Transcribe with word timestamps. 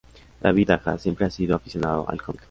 David 0.41 0.71
Aja 0.71 0.97
siempre 0.97 1.27
ha 1.27 1.29
sido 1.29 1.55
aficionado 1.55 2.09
al 2.09 2.19
cómic. 2.23 2.39